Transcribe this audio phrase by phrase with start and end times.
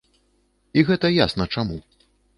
[0.81, 1.77] І гэта ясна чаму.